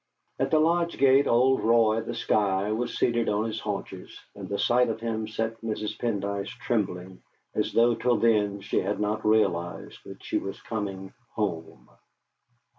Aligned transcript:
At 0.39 0.49
the 0.49 0.57
lodge 0.57 0.97
gate 0.97 1.27
old 1.27 1.61
Roy, 1.61 2.01
the 2.01 2.15
Skye, 2.15 2.71
was 2.71 2.97
seated 2.97 3.29
on 3.29 3.45
his 3.45 3.59
haunches, 3.59 4.19
and 4.33 4.49
the 4.49 4.57
sight 4.57 4.89
of 4.89 4.99
him 4.99 5.27
set 5.27 5.61
Mrs. 5.61 5.95
Pendyce 5.99 6.49
trembling 6.57 7.21
as 7.53 7.71
though 7.71 7.93
till 7.93 8.17
then 8.17 8.61
she 8.61 8.79
had 8.81 8.99
not 8.99 9.23
realised 9.23 9.99
that 10.07 10.23
she 10.23 10.39
was 10.39 10.59
coming 10.61 11.13
home. 11.33 11.87